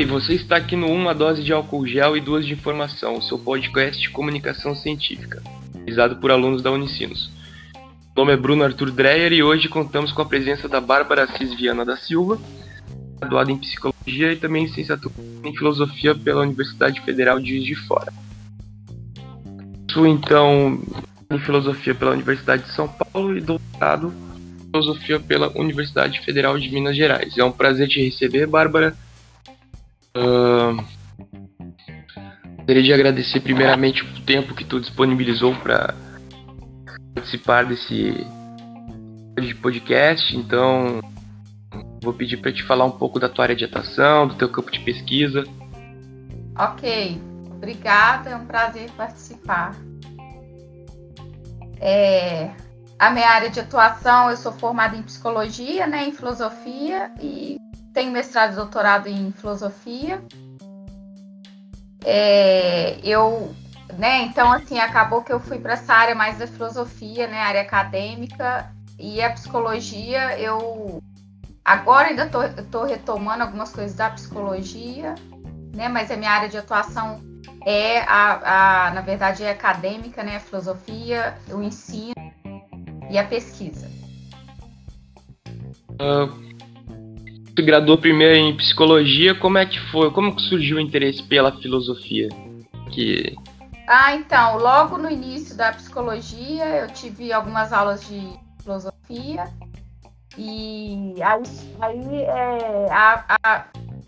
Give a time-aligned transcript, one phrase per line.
[0.00, 3.22] E você está aqui no Uma Dose de Álcool Gel e Duas de Informação, o
[3.22, 5.42] seu podcast de comunicação científica,
[5.74, 7.30] realizado por alunos da Unicinos.
[8.16, 11.52] Meu nome é Bruno Arthur Dreyer e hoje contamos com a presença da Bárbara Assis
[11.52, 12.38] Viana da Silva,
[13.20, 15.14] graduada em Psicologia e também licenciatura
[15.44, 18.10] em Filosofia pela Universidade Federal de Juiz de Fora.
[19.90, 20.80] Sou então
[21.30, 24.14] em Filosofia pela Universidade de São Paulo e doutorado
[24.62, 27.36] em Filosofia pela Universidade Federal de Minas Gerais.
[27.36, 28.96] É um prazer te receber, Bárbara.
[30.16, 30.84] Uh,
[32.56, 35.94] gostaria de agradecer primeiramente o tempo que tu disponibilizou para
[37.14, 38.26] participar desse
[39.60, 40.36] podcast.
[40.36, 41.00] Então,
[42.02, 44.70] vou pedir para te falar um pouco da tua área de atuação, do teu campo
[44.70, 45.44] de pesquisa.
[46.58, 49.74] Ok, obrigada, é um prazer participar.
[51.80, 52.50] É,
[52.98, 57.56] a minha área de atuação, eu sou formada em psicologia, né, em filosofia e
[57.92, 60.22] tenho mestrado e doutorado em filosofia.
[62.04, 63.54] É, eu,
[63.98, 67.60] né, então assim, acabou que eu fui para essa área mais da filosofia, né, área
[67.60, 71.02] acadêmica e a psicologia, eu
[71.64, 72.24] agora ainda
[72.58, 75.14] estou retomando algumas coisas da psicologia,
[75.74, 77.20] né, mas a minha área de atuação
[77.66, 82.14] é a, a na verdade é acadêmica, né, a filosofia, o ensino
[83.10, 83.90] e a pesquisa.
[86.00, 86.49] Uh
[87.60, 90.10] tu graduou primeiro em psicologia, como é que foi?
[90.10, 92.28] Como que surgiu o interesse pela filosofia?
[92.90, 93.36] Que...
[93.86, 98.20] Ah, então, logo no início da psicologia, eu tive algumas aulas de
[98.62, 99.44] filosofia
[100.38, 101.42] e aí,
[101.80, 103.64] aí é, a, a,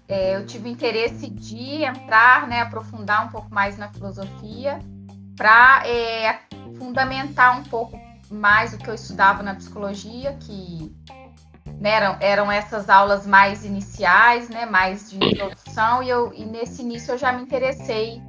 [0.09, 4.79] é, eu tive interesse de entrar, né, aprofundar um pouco mais na filosofia
[5.37, 6.39] para é,
[6.79, 10.95] fundamentar um pouco mais o que eu estudava na psicologia, que
[11.81, 16.83] né, eram, eram essas aulas mais iniciais, né, mais de introdução, e, eu, e nesse
[16.83, 18.21] início eu já me interessei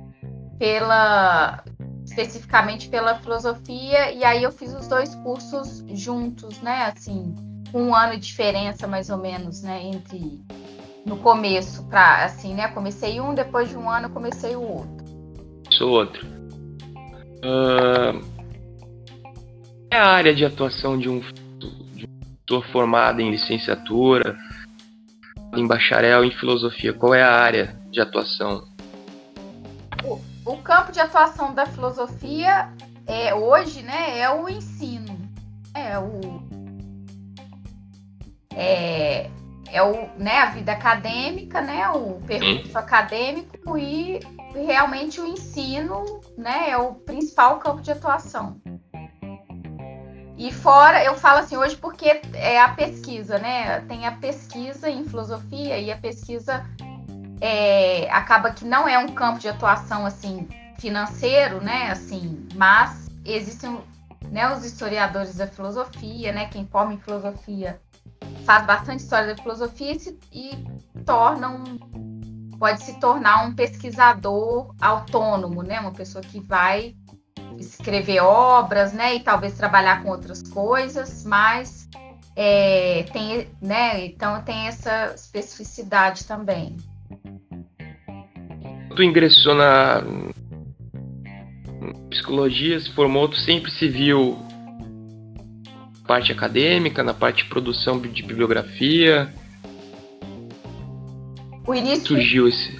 [0.57, 1.63] pela
[2.05, 7.33] especificamente pela filosofia, e aí eu fiz os dois cursos juntos, né, assim,
[7.73, 10.41] um ano de diferença mais ou menos, né, entre
[11.05, 15.03] no começo para assim, né, comecei um, depois de um ano comecei o outro.
[15.71, 16.25] Sou outro.
[17.43, 18.23] Uh,
[19.91, 21.21] é a área de atuação de um
[22.43, 24.37] Estou formado em licenciatura,
[25.55, 26.93] em bacharel em filosofia.
[26.93, 28.67] Qual é a área de atuação?
[30.03, 32.69] O, o campo de atuação da filosofia
[33.07, 35.17] é hoje, né, é o ensino.
[35.73, 36.43] É o
[38.53, 39.29] é,
[39.71, 42.77] é o, né, a vida acadêmica, né, o percurso hum.
[42.77, 44.19] acadêmico e
[44.53, 46.03] realmente o ensino,
[46.37, 48.61] né, é o principal campo de atuação.
[50.37, 53.81] E fora, eu falo assim hoje porque é a pesquisa, né?
[53.81, 56.65] Tem a pesquisa em filosofia e a pesquisa
[57.39, 60.47] é, acaba que não é um campo de atuação assim
[60.79, 61.91] financeiro, né?
[61.91, 63.79] Assim, mas existem
[64.31, 66.47] né, os historiadores da filosofia, né?
[66.47, 67.79] Quem forma em filosofia
[68.45, 70.51] faz bastante história da filosofia e, se, e
[71.05, 75.79] torna um, pode se tornar um pesquisador autônomo, né?
[75.79, 76.95] Uma pessoa que vai
[77.59, 81.87] escrever obras, né, e talvez trabalhar com outras coisas, mas
[82.35, 86.75] é, tem, né, então tem essa especificidade também.
[88.95, 90.03] Tu ingressou na
[92.09, 94.37] psicologia, se formou, tu sempre se viu
[96.01, 99.33] na parte acadêmica, na parte de produção de bibliografia.
[101.65, 102.77] O início surgiu esse.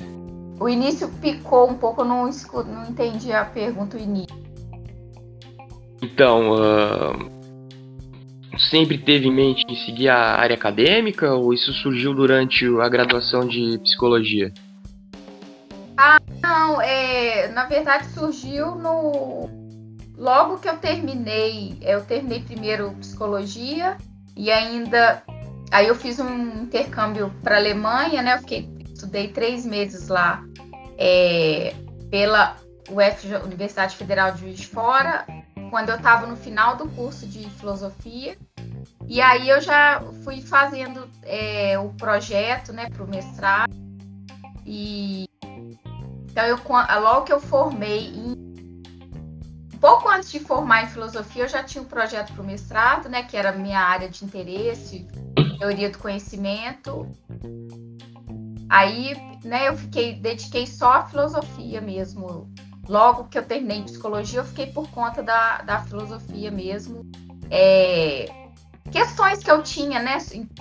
[0.59, 4.42] O início picou um pouco, eu não, não entendi a pergunta o início.
[6.03, 7.31] Então, uh,
[8.69, 13.47] sempre teve em mente em seguir a área acadêmica ou isso surgiu durante a graduação
[13.47, 14.53] de psicologia?
[15.95, 19.49] Ah, não, é, na verdade surgiu no
[20.17, 23.95] logo que eu terminei, eu terminei primeiro psicologia
[24.35, 25.23] e ainda
[25.71, 28.33] aí eu fiz um intercâmbio para Alemanha, né?
[28.35, 30.43] Eu fiquei estudei três meses lá
[30.97, 31.73] é,
[32.11, 32.57] pela
[32.89, 35.25] UF, Universidade Federal de Juiz de Fora
[35.73, 38.37] quando eu estava no final do curso de filosofia.
[39.07, 43.73] E aí eu já fui fazendo é, o projeto né, para o mestrado.
[44.67, 45.27] E
[46.29, 46.59] então eu
[47.01, 48.83] logo que eu formei em
[49.81, 53.23] pouco antes de formar em filosofia, eu já tinha um projeto para o mestrado, né,
[53.23, 55.07] que era minha área de interesse,
[55.57, 57.07] teoria do conhecimento.
[58.69, 62.53] Aí, né, eu fiquei dediquei só à filosofia mesmo
[62.87, 67.09] logo que eu terminei psicologia, eu fiquei por conta da, da filosofia mesmo.
[67.49, 68.25] É,
[68.91, 70.17] questões que eu tinha, né,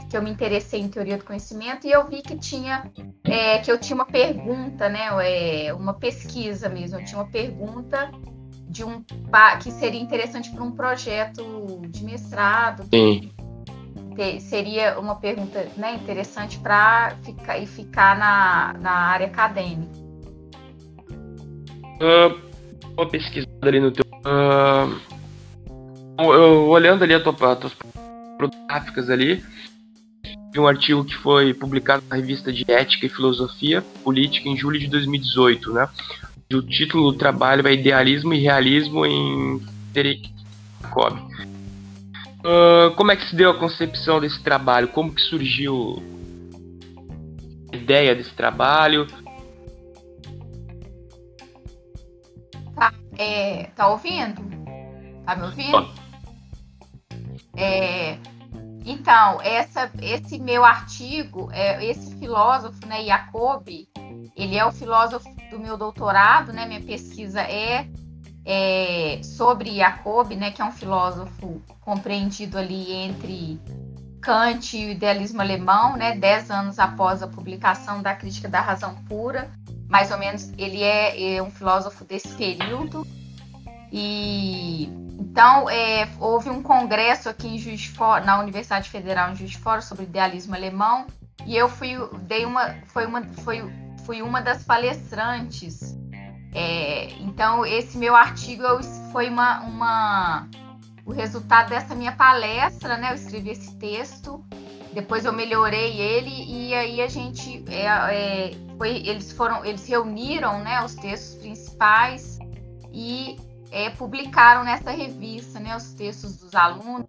[0.08, 2.90] que eu me interessei em teoria do conhecimento e eu vi que tinha
[3.24, 8.10] é, que eu tinha uma pergunta, né, é, uma pesquisa mesmo, eu tinha uma pergunta
[8.68, 9.04] de um
[9.62, 12.84] que seria interessante para um projeto de mestrado.
[12.90, 13.30] Sim.
[14.16, 20.01] Que seria uma pergunta né, interessante para ficar e ficar na, na área acadêmica.
[22.02, 22.36] Uh,
[22.96, 24.04] uma pesquisada ali no teu.
[24.26, 25.00] Uh,
[26.18, 27.72] eu, olhando ali a tua, as tuas
[28.66, 29.42] gráficas ali,
[30.52, 34.80] vi um artigo que foi publicado na revista de Ética e Filosofia Política em julho
[34.80, 35.88] de 2018, né?
[36.52, 39.62] O título do trabalho é Idealismo e Realismo em
[39.92, 40.28] Derek
[40.82, 41.18] Jacob.
[42.44, 44.88] Uh, como é que se deu a concepção desse trabalho?
[44.88, 46.02] Como que surgiu
[47.72, 49.06] a ideia desse trabalho?
[53.18, 54.42] É, tá ouvindo?
[55.24, 55.88] Tá me ouvindo?
[57.56, 58.18] É,
[58.84, 63.68] então, essa, esse meu artigo, é, esse filósofo, né, Jacob,
[64.36, 66.66] ele é o filósofo do meu doutorado, né?
[66.66, 67.86] Minha pesquisa é,
[68.44, 70.50] é sobre Jacob, né?
[70.50, 73.60] Que é um filósofo compreendido ali entre
[74.20, 76.16] Kant e o idealismo alemão, né?
[76.16, 79.50] Dez anos após a publicação da Crítica da Razão Pura,
[79.92, 83.06] mais ou menos, ele é, é um filósofo desse período.
[83.92, 84.86] E
[85.20, 89.50] então é, houve um congresso aqui em Juiz de Fora, na Universidade Federal em Juiz
[89.50, 91.06] de Fora sobre idealismo alemão
[91.46, 91.92] e eu fui
[92.22, 93.62] dei uma foi uma foi
[94.06, 95.94] fui uma das palestrantes.
[96.54, 98.64] É, então, esse meu artigo
[99.10, 100.48] foi uma, uma,
[101.04, 103.10] o resultado dessa minha palestra, né?
[103.10, 104.44] Eu escrevi esse texto,
[104.92, 110.60] depois eu melhorei ele e aí a gente é, é, foi, eles foram, eles reuniram,
[110.60, 112.38] né, os textos principais
[112.92, 113.36] e
[113.70, 117.06] é, publicaram nessa revista, né, os textos dos alunos,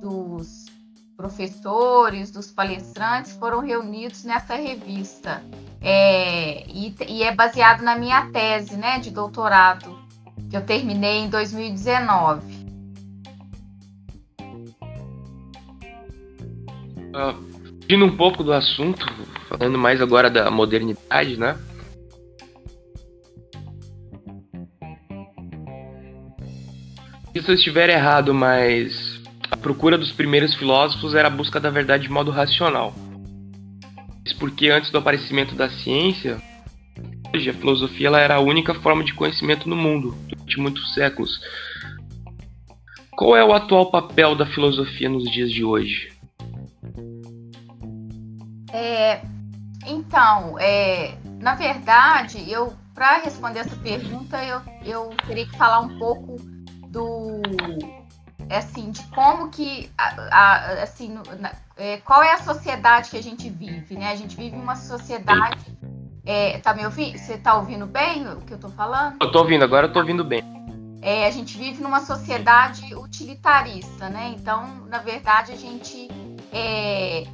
[0.00, 0.66] dos
[1.16, 5.42] professores, dos palestrantes foram reunidos nessa revista.
[5.80, 9.98] É, e, e, é baseado na minha tese né, de doutorado,
[10.48, 12.57] que eu terminei em 2019.
[17.08, 19.06] Uh, fugindo um pouco do assunto,
[19.48, 21.58] falando mais agora da modernidade, né?
[27.34, 32.02] Se eu estiver errado, mas a procura dos primeiros filósofos era a busca da verdade
[32.02, 32.92] de modo racional.
[34.26, 36.42] Isso porque antes do aparecimento da ciência,
[37.34, 41.40] hoje a filosofia ela era a única forma de conhecimento no mundo durante muitos séculos.
[43.12, 46.17] Qual é o atual papel da filosofia nos dias de hoje?
[48.72, 49.20] É,
[49.86, 55.98] então, é, na verdade, eu para responder essa pergunta eu, eu teria que falar um
[56.00, 56.36] pouco
[56.88, 57.40] do
[58.50, 63.22] assim, de como que, a, a, assim, na, é, qual é a sociedade que a
[63.22, 64.10] gente vive, né?
[64.10, 65.64] A gente vive uma sociedade.
[66.24, 67.18] É, tá me ouvindo?
[67.18, 69.16] Você tá ouvindo bem o que eu tô falando?
[69.20, 70.42] Eu tô ouvindo, agora eu tô ouvindo bem.
[71.00, 74.34] É, a gente vive numa sociedade utilitarista, né?
[74.36, 76.08] Então, na verdade, a gente
[76.52, 77.24] é,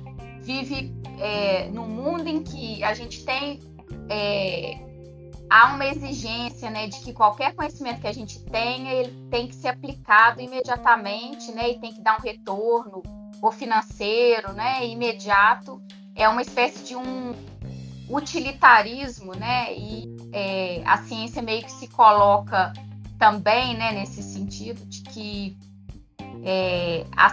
[0.45, 3.61] vive é, num mundo em que a gente tem
[4.09, 4.79] é,
[5.49, 9.55] há uma exigência né, de que qualquer conhecimento que a gente tenha, ele tem que
[9.55, 13.03] ser aplicado imediatamente, né, e tem que dar um retorno
[13.41, 15.81] ou financeiro, né, imediato.
[16.15, 17.35] É uma espécie de um
[18.09, 22.73] utilitarismo, né, e é, a ciência meio que se coloca
[23.19, 25.57] também, né, nesse sentido de que
[26.45, 27.31] é, a,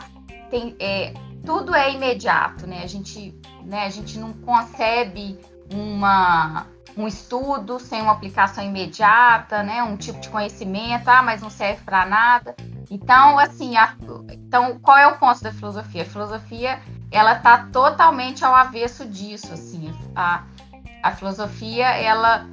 [0.50, 1.14] tem, é,
[1.46, 5.40] tudo é imediato, né, a gente, né, a gente não concebe
[5.74, 6.66] uma
[6.98, 9.82] um estudo sem uma aplicação imediata, né?
[9.84, 12.56] Um tipo de conhecimento, ah, mas não serve para nada.
[12.90, 13.96] Então, assim, a,
[14.32, 16.04] então qual é o ponto da filosofia?
[16.04, 19.94] A filosofia ela está totalmente ao avesso disso, assim.
[20.16, 20.44] A,
[21.02, 22.48] a filosofia ela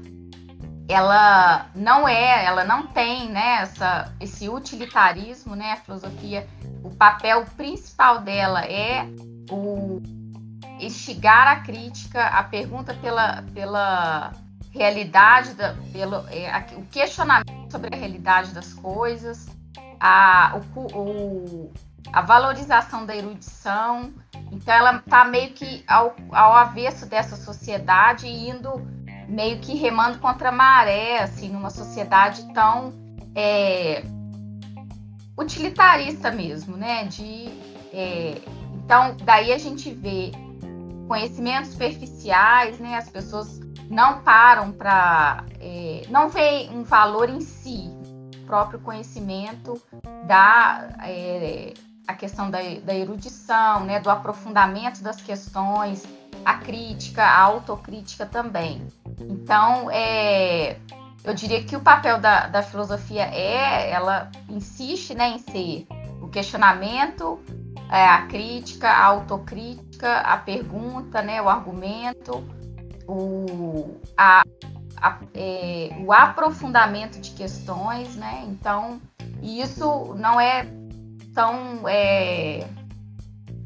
[0.88, 5.72] ela não é, ela não tem, né, essa, esse utilitarismo, né?
[5.72, 6.48] A filosofia,
[6.82, 9.06] o papel principal dela é
[9.50, 10.00] o
[10.80, 14.32] instigar a crítica, a pergunta pela, pela
[14.70, 19.48] realidade, da, pelo, é, a, o questionamento sobre a realidade das coisas,
[19.98, 21.72] a, o, o,
[22.12, 24.12] a valorização da erudição.
[24.52, 28.80] Então, ela está meio que ao, ao avesso dessa sociedade, indo
[29.28, 32.92] meio que remando contra a maré, assim, numa sociedade tão
[33.34, 34.02] é,
[35.38, 37.04] utilitarista mesmo, né?
[37.04, 37.48] De,
[37.92, 38.40] é,
[38.74, 40.32] então, daí a gente vê
[41.06, 42.96] conhecimentos superficiais, né?
[42.96, 45.44] As pessoas não param para.
[45.60, 47.90] É, não veem um valor em si,
[48.42, 49.80] o próprio conhecimento
[50.26, 50.88] da.
[51.04, 51.72] É,
[52.06, 56.08] a questão da, da erudição, né, do aprofundamento das questões,
[56.42, 58.88] a crítica, a autocrítica também.
[59.20, 60.78] Então, é,
[61.24, 65.86] eu diria que o papel da, da filosofia é, ela insiste né, em ser
[66.20, 67.40] o questionamento,
[67.90, 72.44] é, a crítica, a autocrítica, a pergunta, né, o argumento,
[73.06, 74.42] o, a,
[74.96, 78.44] a, é, o aprofundamento de questões, né?
[78.46, 79.00] Então,
[79.42, 80.66] isso não é
[81.34, 81.88] tão.
[81.88, 82.66] É,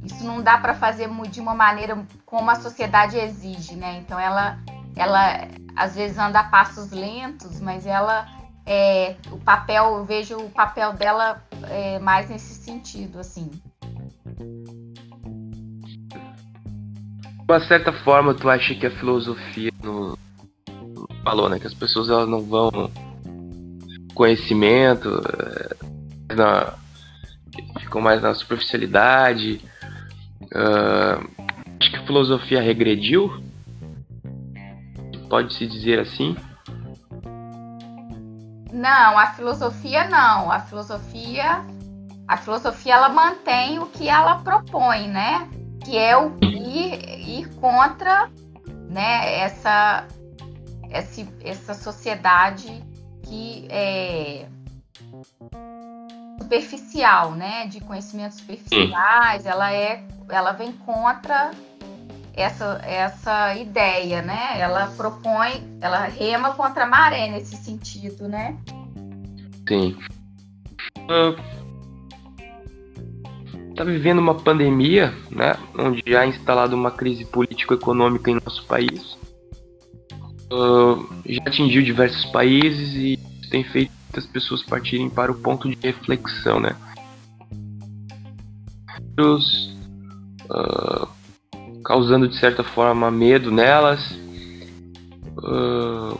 [0.05, 3.99] isso não dá para fazer de uma maneira como a sociedade exige, né?
[3.99, 4.59] Então, ela,
[4.97, 8.26] ela às vezes anda a passos lentos, mas ela.
[8.64, 13.50] É, o papel, eu vejo o papel dela é, mais nesse sentido, assim.
[17.41, 20.17] De uma certa forma, tu acha que a filosofia no,
[21.25, 21.59] falou, né?
[21.59, 22.71] Que as pessoas elas não vão
[24.14, 25.21] conhecimento,
[26.29, 26.75] é, na,
[27.81, 29.61] ficam mais na superficialidade.
[30.45, 31.29] Uh,
[31.81, 33.42] acho que a filosofia regrediu.
[35.33, 36.37] Pode se dizer assim?
[38.71, 40.53] Não, a filosofia não.
[40.53, 41.65] A filosofia,
[42.29, 45.49] a filosofia ela mantém o que ela propõe, né?
[45.83, 48.31] Que é o ir, ir contra,
[48.91, 49.41] né?
[49.41, 50.07] Essa
[50.91, 52.85] essa, essa sociedade
[53.23, 54.47] que é
[56.43, 61.53] superficial, né, de conhecimentos superficiais, ela é, ela vem contra
[62.35, 64.61] essa essa ideia, né?
[64.61, 68.57] Ela propõe, ela rema contra a maré nesse sentido, né?
[69.69, 69.97] Sim.
[70.99, 71.35] Uh,
[73.75, 79.17] tá vivendo uma pandemia, né, onde já é instalada uma crise político-econômica em nosso país
[80.53, 85.77] uh, já atingiu diversos países e tem feito as pessoas partirem para o ponto de
[85.83, 86.77] reflexão, né?
[89.19, 91.09] Uh,
[91.85, 94.01] causando de certa forma medo nelas.
[95.39, 96.19] Uh,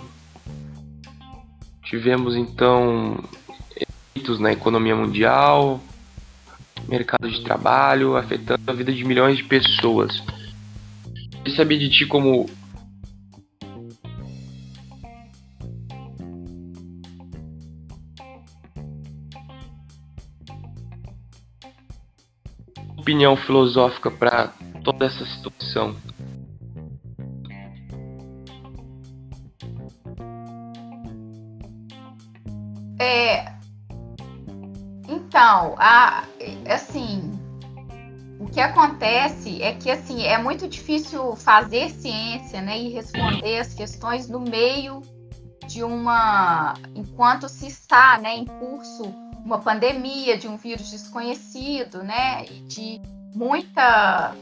[1.85, 3.23] tivemos então
[3.77, 5.81] efeitos na economia mundial,
[6.89, 10.23] mercado de trabalho, afetando a vida de milhões de pessoas.
[11.45, 12.49] Eu sabia de ti como
[22.97, 24.53] opinião filosófica para
[24.83, 25.97] toda essa situação?
[32.99, 33.53] É,
[35.09, 36.25] então, a,
[36.69, 37.33] assim,
[38.39, 43.75] o que acontece é que assim é muito difícil fazer ciência, né, e responder as
[43.75, 45.03] questões no meio
[45.67, 52.45] de uma, enquanto se está, né, em curso uma pandemia, de um vírus desconhecido, né?
[52.69, 53.01] De
[53.35, 54.35] muita,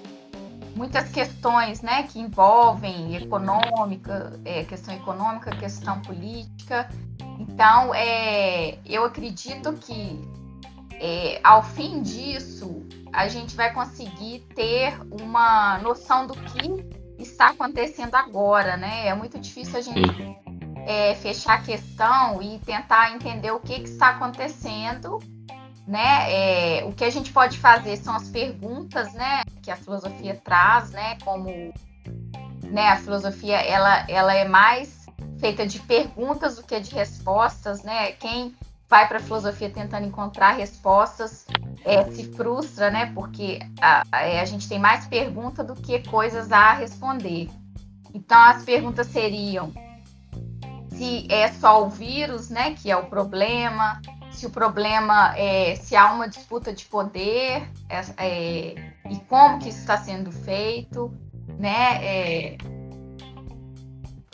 [0.75, 2.05] muitas questões, né?
[2.05, 6.89] Que envolvem econômica, é, questão econômica, questão política.
[7.39, 10.21] Então, é, eu acredito que
[11.01, 18.15] é, ao fim disso a gente vai conseguir ter uma noção do que está acontecendo
[18.15, 19.07] agora, né?
[19.09, 20.39] É muito difícil a gente
[20.87, 25.19] é, fechar a questão e tentar entender o que, que está acontecendo,
[25.87, 26.79] né?
[26.81, 29.43] É, o que a gente pode fazer são as perguntas, né?
[29.63, 31.19] Que a filosofia traz, né?
[31.25, 31.73] Como
[32.65, 35.07] né, a filosofia ela, ela é mais
[35.39, 38.13] feita de perguntas do que de respostas, né?
[38.13, 38.55] Quem
[38.89, 41.47] vai para a filosofia tentando encontrar respostas
[41.85, 43.13] é, se frustra, né?
[43.15, 47.49] Porque a, a, a gente tem mais perguntas do que coisas a responder.
[48.13, 49.73] Então as perguntas seriam
[51.01, 55.97] se é só o vírus, né, que é o problema, se o problema é se
[55.97, 57.69] há uma disputa de poder
[58.17, 58.75] é,
[59.09, 61.13] e como que isso está sendo feito,
[61.59, 62.05] né?
[62.05, 62.57] É,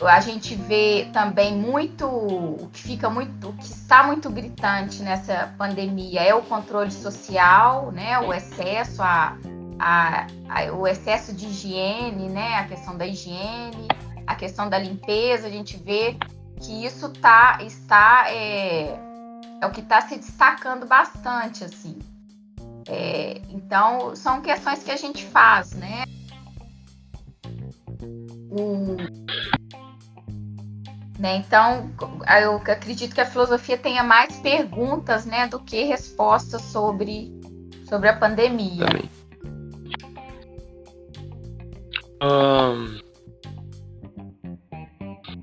[0.01, 5.53] a gente vê também muito o que fica muito, o que está muito gritante nessa
[5.57, 8.19] pandemia é o controle social, né?
[8.19, 9.35] O excesso, a,
[9.79, 12.55] a, a o excesso de higiene, né?
[12.55, 13.87] A questão da higiene,
[14.27, 16.15] a questão da limpeza, a gente vê
[16.61, 19.06] que isso tá, está é,
[19.61, 21.99] é o que está se destacando bastante, assim.
[22.87, 26.03] É, então, são questões que a gente faz, né?
[28.49, 28.95] O,
[31.19, 31.37] né?
[31.37, 31.91] Então,
[32.41, 37.33] eu acredito que a filosofia tenha mais perguntas né, do que respostas sobre,
[37.89, 38.85] sobre a pandemia.
[38.85, 39.09] Também.
[42.21, 42.99] Um,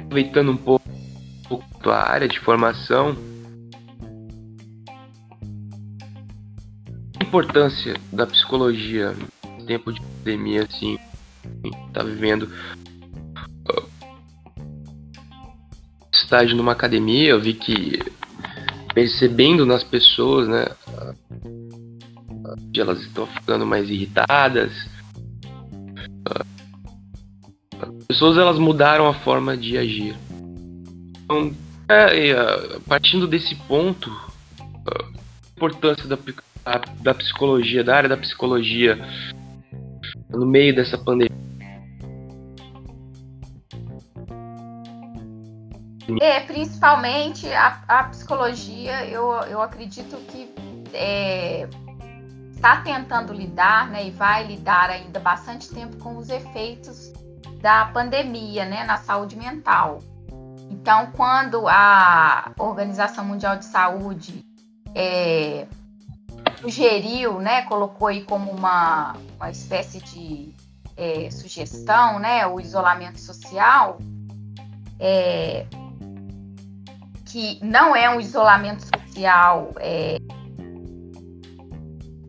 [0.05, 0.85] aproveitando um pouco
[1.83, 3.15] tua área de formação,
[7.35, 9.13] importância da psicologia
[9.59, 10.97] no tempo de pandemia, assim,
[11.93, 12.49] tá vivendo
[16.13, 17.99] estágio numa academia, eu vi que
[18.95, 20.65] percebendo nas pessoas, né,
[22.73, 24.73] que elas estão ficando mais irritadas.
[27.81, 30.17] As pessoas elas mudaram a forma de agir.
[31.25, 31.53] Então,
[31.89, 34.09] é, é, partindo desse ponto,
[34.87, 35.11] a
[35.57, 36.17] importância da,
[37.01, 38.99] da psicologia, da área da psicologia
[40.31, 41.45] no meio dessa pandemia.
[46.21, 50.53] É, principalmente a, a psicologia, eu, eu acredito que
[50.93, 51.67] é,
[52.55, 57.13] está tentando lidar, né, e vai lidar ainda bastante tempo com os efeitos
[57.61, 60.01] da pandemia, né, na saúde mental.
[60.71, 64.45] Então, quando a Organização Mundial de Saúde
[64.95, 65.67] é,
[66.65, 70.55] sugeriu, né, colocou aí como uma, uma espécie de
[70.97, 73.99] é, sugestão, né, o isolamento social,
[74.99, 75.67] é,
[77.27, 80.17] que não é um isolamento social, é,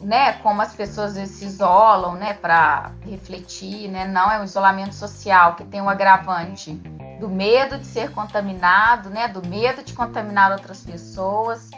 [0.04, 5.56] né, como as pessoas se isolam, né, para refletir, né, não é um isolamento social
[5.56, 6.74] que tem um agravante
[7.22, 11.72] do medo de ser contaminado, né, do medo de contaminar outras pessoas,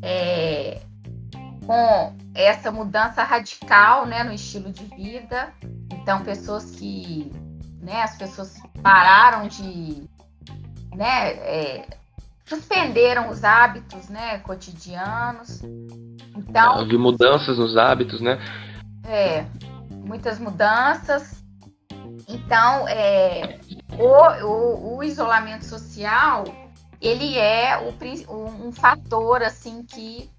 [0.00, 0.80] é,
[1.68, 5.52] com essa mudança radical, né, no estilo de vida.
[5.92, 7.30] Então, pessoas que,
[7.82, 10.08] né, as pessoas pararam de,
[10.96, 11.86] né, é,
[12.46, 15.60] suspenderam os hábitos, né, cotidianos.
[16.34, 18.38] Então, houve mudanças nos hábitos, né?
[19.04, 19.44] É,
[19.90, 21.44] muitas mudanças.
[22.26, 23.60] Então, é,
[23.98, 26.44] o, o, o isolamento social,
[26.98, 30.30] ele é o, um fator assim que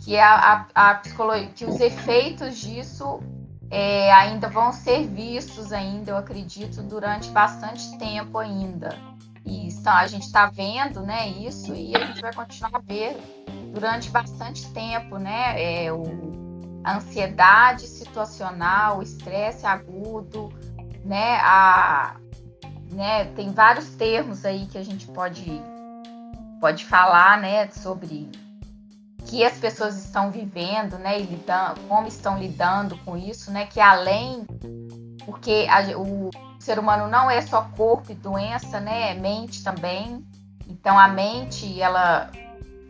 [0.00, 3.20] que a, a, a psicologia, que os efeitos disso
[3.70, 8.96] é, ainda vão ser vistos ainda, eu acredito, durante bastante tempo ainda.
[9.44, 13.16] E então, a gente está vendo né, isso e a gente vai continuar a ver
[13.72, 15.84] durante bastante tempo, né?
[15.84, 16.02] É, o,
[16.84, 20.52] a ansiedade situacional, o estresse agudo,
[21.04, 21.38] né?
[21.42, 22.16] A,
[22.92, 23.26] né?
[23.36, 25.62] Tem vários termos aí que a gente pode,
[26.60, 27.68] pode falar, né?
[27.70, 28.30] Sobre
[29.26, 31.20] que as pessoas estão vivendo, né?
[31.20, 33.66] E lidando, como estão lidando com isso, né?
[33.66, 34.46] Que além,
[35.24, 39.12] porque a, o ser humano não é só corpo e doença, né?
[39.12, 40.24] É mente também.
[40.68, 42.30] Então a mente, ela,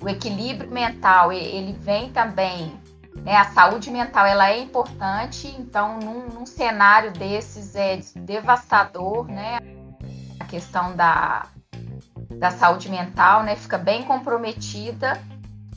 [0.00, 2.72] o equilíbrio mental, ele vem também.
[3.16, 3.36] Né?
[3.36, 5.48] A saúde mental, ela é importante.
[5.58, 9.58] Então, num, num cenário desses é devastador, né?
[10.38, 11.46] A questão da,
[12.38, 13.56] da saúde mental, né?
[13.56, 15.20] Fica bem comprometida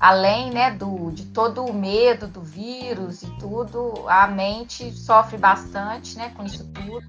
[0.03, 6.17] além né, do, de todo o medo do vírus e tudo, a mente sofre bastante
[6.17, 7.07] né, com isso tudo.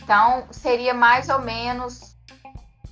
[0.00, 2.16] Então, seria mais ou menos.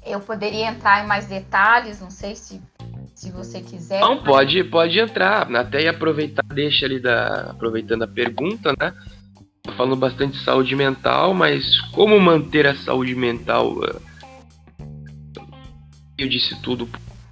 [0.05, 2.61] Eu poderia entrar em mais detalhes, não sei se,
[3.15, 4.01] se você quiser.
[4.01, 5.49] Não, pode, pode entrar.
[5.55, 7.53] Até e aproveitar, deixa ali da.
[7.53, 8.93] Aproveitando a pergunta, né?
[9.77, 13.77] Falando bastante de saúde mental, mas como manter a saúde mental?
[16.17, 16.89] Eu disse tudo,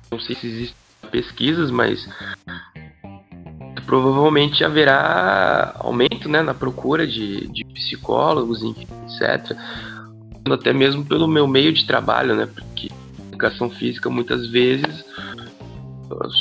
[0.08, 2.08] não sei se existem pesquisas, mas
[3.86, 9.56] provavelmente haverá aumento né, na procura de, de psicólogos, etc.
[10.50, 12.46] Até mesmo pelo meu meio de trabalho, né?
[12.46, 12.90] Porque
[13.28, 15.04] educação física muitas vezes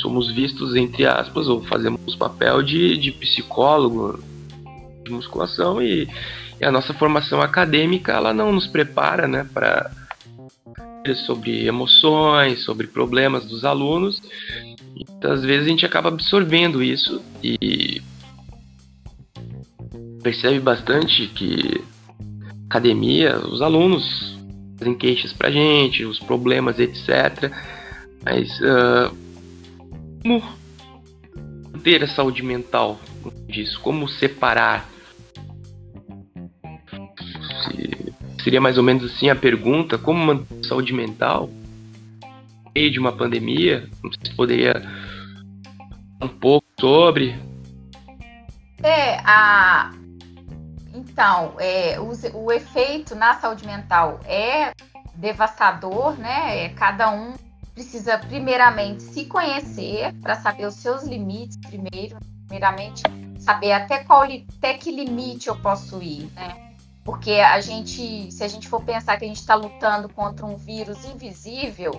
[0.00, 4.22] somos vistos, entre aspas, ou fazemos papel de, de psicólogo
[5.04, 6.08] de musculação e,
[6.60, 9.90] e, a nossa formação acadêmica ela não nos prepara né, para
[11.14, 14.20] sobre emoções, sobre problemas dos alunos
[14.96, 18.00] Muitas vezes a gente acaba absorvendo isso e
[20.22, 21.82] percebe bastante que
[22.66, 24.38] academia, os alunos
[24.78, 27.52] fazem queixas pra gente, os problemas, etc.
[28.24, 29.14] Mas uh,
[30.22, 30.42] como
[31.82, 32.98] ter a saúde mental
[33.46, 33.78] disso?
[33.80, 34.88] Como separar?
[38.46, 41.50] Seria mais ou menos assim a pergunta: como manter saúde mental?
[42.72, 43.88] meio de uma pandemia?
[44.04, 44.74] Não sei se poderia
[46.22, 47.34] um pouco sobre.
[48.82, 49.90] É, a.
[50.94, 54.72] Então, é, o, o efeito na saúde mental é
[55.16, 56.66] devastador, né?
[56.66, 57.34] É, cada um
[57.74, 62.16] precisa, primeiramente, se conhecer para saber os seus limites, primeiro.
[62.46, 63.02] Primeiramente,
[63.40, 66.65] saber até qual até que limite eu posso ir, né?
[67.06, 70.56] Porque a gente, se a gente for pensar que a gente está lutando contra um
[70.56, 71.92] vírus invisível,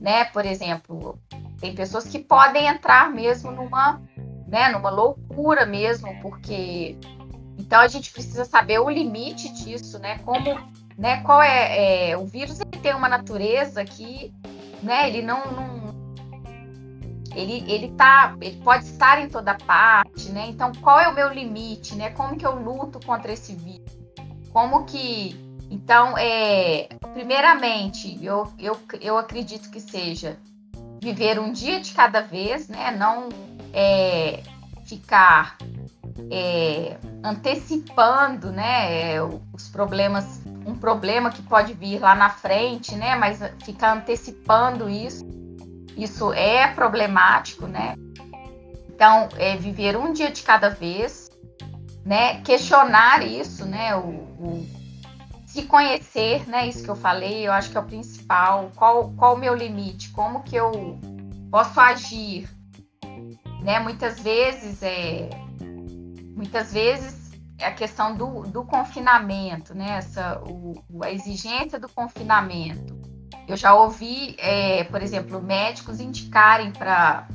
[0.00, 0.24] né?
[0.24, 1.20] Por exemplo,
[1.60, 4.00] tem pessoas que podem entrar mesmo numa
[4.48, 6.96] né, numa loucura mesmo, porque
[7.58, 10.18] então a gente precisa saber o limite disso, né?
[10.24, 10.58] Como,
[10.96, 11.22] né?
[11.22, 12.60] Qual é, é o vírus?
[12.60, 14.32] Ele tem uma natureza que,
[14.82, 15.08] né?
[15.08, 15.86] Ele não, não
[17.34, 20.46] ele, ele tá, ele pode estar em toda parte, né?
[20.48, 22.10] Então, qual é o meu limite, né?
[22.10, 23.85] Como que eu luto contra esse vírus?
[24.56, 25.36] Como que,
[25.70, 30.38] então, é, primeiramente, eu, eu, eu acredito que seja
[30.98, 32.90] viver um dia de cada vez, né?
[32.90, 33.28] Não
[33.74, 34.42] é,
[34.86, 35.58] ficar
[36.30, 39.20] é, antecipando, né?
[39.52, 43.14] Os problemas, um problema que pode vir lá na frente, né?
[43.14, 45.22] Mas ficar antecipando isso
[45.94, 47.94] isso é problemático, né?
[48.88, 51.30] Então, é viver um dia de cada vez,
[52.06, 52.40] né?
[52.40, 53.94] Questionar isso, né?
[53.94, 54.66] O, o,
[55.46, 56.68] se conhecer, né?
[56.68, 58.70] Isso que eu falei, eu acho que é o principal.
[58.74, 60.10] Qual, qual o meu limite?
[60.10, 60.98] Como que eu
[61.50, 62.48] posso agir?
[63.62, 63.80] Né?
[63.80, 65.30] Muitas vezes é,
[66.36, 69.96] muitas vezes é a questão do, do confinamento, né?
[69.98, 72.96] Essa, o, a exigência do confinamento
[73.48, 77.28] eu já ouvi, é, por exemplo, médicos indicarem para,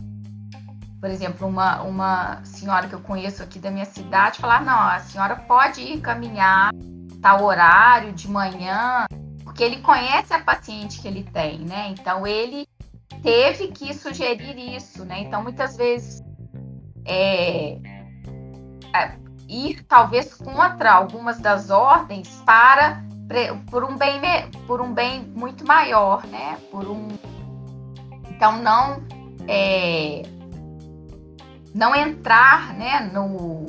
[1.02, 5.00] por exemplo, uma, uma senhora que eu conheço aqui da minha cidade falar: não, a
[5.00, 6.70] senhora pode ir caminhar
[7.20, 9.06] tal horário de manhã,
[9.44, 11.88] porque ele conhece a paciente que ele tem, né?
[11.90, 12.68] Então ele
[13.24, 15.22] teve que sugerir isso, né?
[15.22, 16.22] Então muitas vezes
[17.04, 17.80] é,
[18.96, 19.18] é,
[19.50, 23.04] ir talvez contra algumas das ordens para
[23.72, 24.20] por um bem
[24.68, 26.60] por um bem muito maior, né?
[26.70, 27.08] Por um
[28.30, 29.04] então não
[29.48, 30.22] é,
[31.73, 33.12] não entrar, né?
[33.13, 33.65] No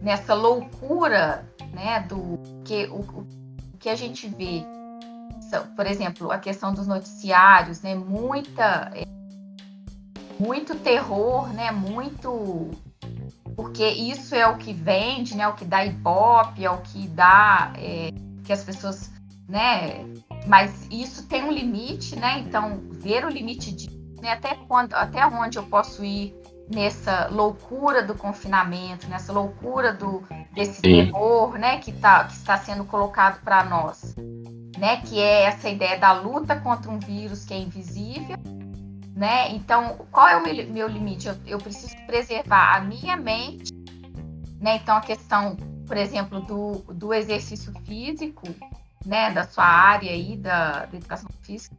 [0.00, 2.00] nessa loucura, né?
[2.00, 3.26] Do que o, o
[3.78, 4.64] que a gente vê,
[5.74, 7.94] por exemplo, a questão dos noticiários, né?
[7.94, 9.04] Muita é,
[10.38, 11.70] muito terror, né?
[11.70, 12.70] Muito
[13.56, 15.46] porque isso é o que vende, né?
[15.48, 18.10] O que dá ibope, é o que dá é,
[18.42, 19.10] que as pessoas,
[19.48, 20.04] né?
[20.46, 22.40] Mas isso tem um limite, né?
[22.40, 26.34] Então, ver o limite de né, até quando, até onde eu posso ir
[26.68, 30.22] nessa loucura do confinamento, nessa loucura do
[30.52, 30.82] desse Sim.
[30.82, 34.14] terror, né, que tá que está sendo colocado para nós,
[34.78, 38.36] né, que é essa ideia da luta contra um vírus que é invisível,
[39.14, 39.50] né?
[39.50, 41.28] Então, qual é o meu, meu limite?
[41.28, 43.72] Eu, eu preciso preservar a minha mente,
[44.60, 44.76] né?
[44.76, 48.42] Então, a questão por exemplo, do, do exercício físico,
[49.04, 51.76] né, da sua área aí, da, da educação física,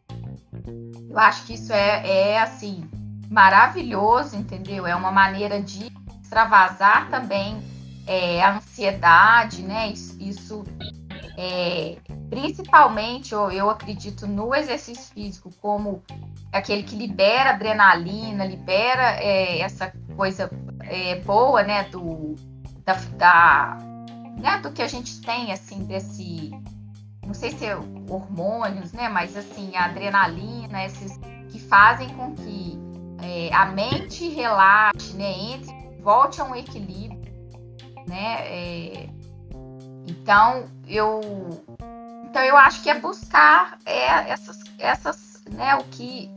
[1.10, 2.88] eu acho que isso é, é, assim,
[3.30, 4.86] maravilhoso, entendeu?
[4.86, 7.58] É uma maneira de extravasar também
[8.08, 9.90] é, a ansiedade, né?
[9.90, 10.64] Isso, isso
[11.38, 11.98] é,
[12.30, 16.04] principalmente eu, eu acredito no exercício físico como
[16.52, 20.50] aquele que libera adrenalina, libera é, essa coisa
[20.82, 21.84] é, boa, né?
[21.84, 22.36] Do,
[22.86, 23.78] da, da
[24.38, 26.52] né, do que a gente tem, assim, desse,
[27.26, 27.76] não sei se é
[28.10, 31.18] hormônios, né, mas assim, a adrenalina, esses
[31.50, 32.78] que fazem com que
[33.22, 37.34] é, a mente relaxe, né, entre, volte a um equilíbrio,
[38.08, 39.10] né, é,
[40.08, 41.22] então eu,
[42.30, 46.30] então eu acho que é buscar é, essas, essas, né, o que,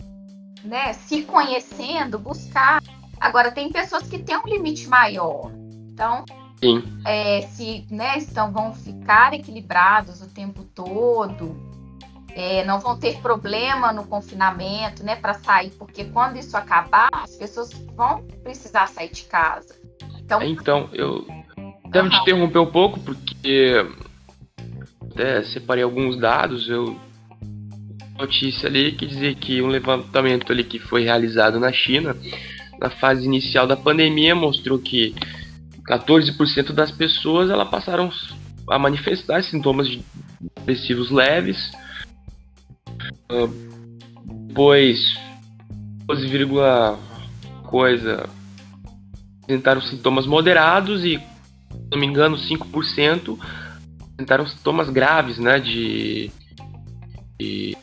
[0.64, 2.82] né, se conhecendo, buscar.
[3.20, 5.50] Agora tem pessoas que têm um limite maior,
[5.90, 6.24] então
[6.60, 6.82] Sim.
[7.04, 11.67] É, se né, estão, vão ficar equilibrados o tempo todo,
[12.34, 17.36] é, não vão ter problema no confinamento, né, para sair, porque quando isso acabar, as
[17.36, 19.74] pessoas vão precisar sair de casa.
[20.20, 21.26] Então, então eu
[21.90, 22.10] devo uhum.
[22.10, 23.86] te interromper um pouco, porque
[25.10, 26.98] até separei alguns dados, eu
[28.18, 32.16] notícia ali que dizia que um levantamento ali que foi realizado na China
[32.80, 35.14] na fase inicial da pandemia mostrou que
[35.88, 38.10] 14% das pessoas ela passaram
[38.70, 39.88] a manifestar sintomas
[40.40, 41.70] depressivos leves.
[43.30, 43.68] Uh,
[44.48, 44.98] depois,
[46.06, 46.28] 12,
[47.64, 48.28] coisa
[49.42, 53.38] apresentaram sintomas moderados e, se não me engano, 5%
[54.12, 56.30] apresentaram sintomas graves, né, de,
[57.38, 57.76] de,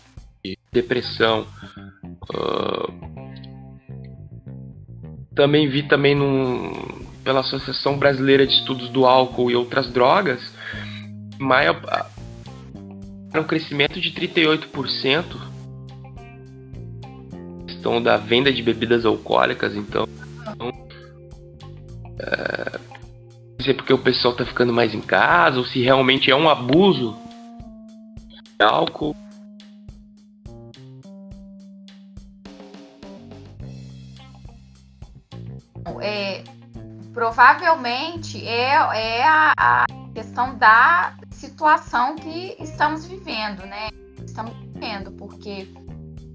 [0.44, 1.48] de depressão.
[2.30, 3.06] Uh,
[5.34, 6.72] também vi também num,
[7.24, 10.40] pela Associação Brasileira de Estudos do Álcool e Outras Drogas,
[11.40, 11.76] maio
[13.42, 15.56] um crescimento de 38%
[17.86, 20.08] questão da venda de bebidas alcoólicas, então
[22.20, 22.80] é,
[23.58, 26.50] não sei porque o pessoal está ficando mais em casa ou se realmente é um
[26.50, 27.16] abuso
[28.58, 29.16] de álcool.
[36.02, 36.44] É,
[37.14, 41.14] provavelmente é, é a, a, questão da
[41.46, 43.90] situação que estamos vivendo, né?
[44.26, 45.68] Estamos vivendo, porque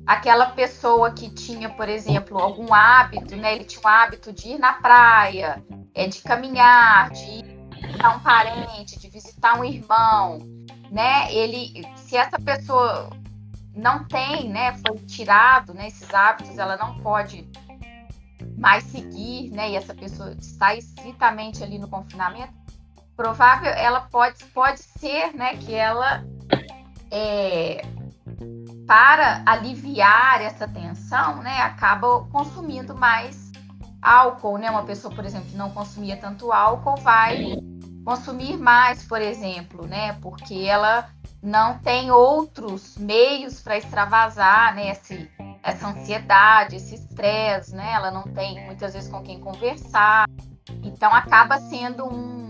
[0.07, 3.55] aquela pessoa que tinha, por exemplo, algum hábito, né?
[3.55, 5.63] Ele tinha o hábito de ir na praia,
[5.95, 7.43] é, de caminhar, de
[7.75, 10.39] visitar um parente, de visitar um irmão,
[10.91, 11.33] né?
[11.33, 13.11] Ele, se essa pessoa
[13.75, 14.77] não tem, né?
[14.79, 15.89] Foi tirado, né?
[15.89, 17.49] Esses hábitos, ela não pode
[18.57, 19.71] mais seguir, né?
[19.71, 22.60] E essa pessoa está estritamente ali no confinamento.
[23.21, 25.55] Provável, ela pode, pode ser, né?
[25.59, 26.25] Que ela
[27.11, 27.85] é,
[28.87, 33.53] para aliviar essa tensão, né, acaba consumindo mais
[34.01, 34.71] álcool, né?
[34.71, 37.59] Uma pessoa, por exemplo, que não consumia tanto álcool vai
[38.07, 40.15] consumir mais, por exemplo, né?
[40.23, 41.11] Porque ela
[41.43, 44.93] não tem outros meios para extravasar, né?
[44.93, 45.31] Esse,
[45.63, 47.93] essa ansiedade, esse estresse, né?
[47.93, 50.25] Ela não tem muitas vezes com quem conversar,
[50.83, 52.50] então acaba sendo um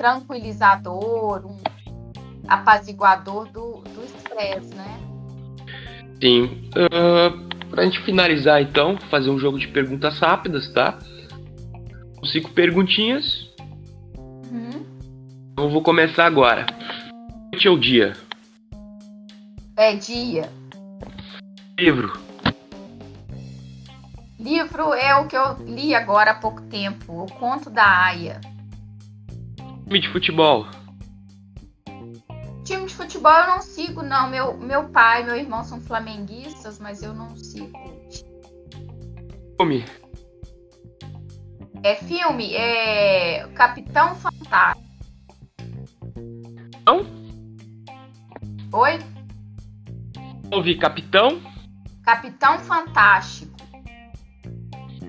[0.00, 1.58] tranquilizador, um
[2.48, 4.98] apaziguador do estresse, né?
[6.22, 6.70] Sim.
[6.74, 10.98] Uh, pra gente finalizar, então, fazer um jogo de perguntas rápidas, tá?
[12.24, 13.46] Cinco perguntinhas.
[14.50, 14.86] Uhum.
[15.52, 16.64] Então, eu vou começar agora.
[17.52, 18.14] Noite ou dia?
[19.76, 20.50] É dia.
[21.78, 22.18] Livro.
[24.38, 28.40] Livro é o que eu li agora há pouco tempo, O Conto da Aya.
[29.90, 30.68] Time de futebol
[32.70, 34.30] time de futebol eu não sigo, não.
[34.30, 37.76] Meu, meu pai e meu irmão são flamenguistas, mas eu não sigo.
[39.58, 39.84] Filme.
[41.82, 42.54] É filme?
[42.54, 44.88] É Capitão Fantástico.
[46.86, 47.04] Não?
[48.72, 48.98] Oi?
[50.52, 51.40] Ouvi Capitão?
[52.04, 53.50] Capitão Fantástico.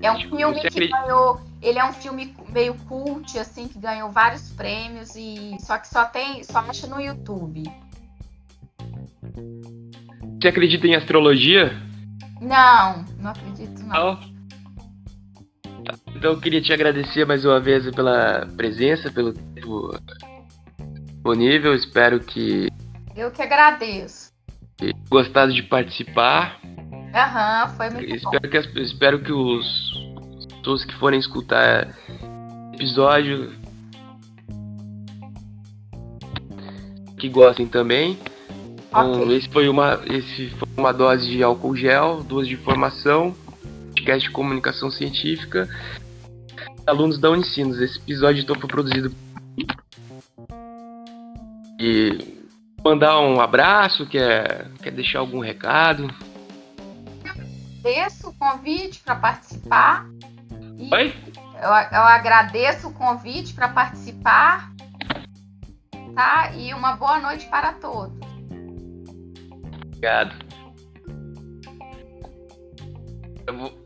[0.02, 4.50] É um filme que ganhou ele é um filme meio cult, assim, que ganhou vários
[4.50, 7.62] prêmios e só que só tem, só acha no YouTube.
[10.40, 11.72] Você acredita em astrologia?
[12.40, 14.14] Não, não acredito não.
[14.14, 14.32] não?
[16.14, 19.90] Então eu queria te agradecer mais uma vez pela presença, pelo tempo
[21.22, 21.74] disponível.
[21.74, 22.68] Espero que.
[23.16, 24.32] Eu que agradeço.
[25.08, 26.60] Gostado de participar.
[27.14, 28.48] Aham, foi muito espero bom.
[28.48, 29.66] Que, espero que os
[30.58, 31.88] pessoas que forem escutar
[32.72, 33.52] episódio
[37.18, 38.18] que gostem também.
[38.88, 39.36] Então, okay.
[39.36, 43.34] esse foi uma esse foi uma dose de álcool gel, duas de informação,
[43.88, 45.68] podcast de comunicação científica,
[46.86, 47.80] alunos da Unicinos.
[47.80, 49.14] Esse episódio então foi produzido
[51.80, 52.42] e
[52.84, 56.12] mandar um abraço, quer quer deixar algum recado?
[57.24, 60.06] Agradeço o convite para participar
[60.90, 61.14] Oi?
[61.62, 64.72] Eu, eu agradeço o convite para participar,
[66.12, 66.50] tá?
[66.56, 68.18] E uma boa noite para todos.
[69.86, 70.34] Obrigado.
[73.46, 73.81] Eu vou